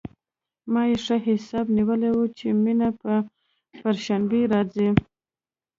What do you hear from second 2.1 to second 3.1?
و چې مينه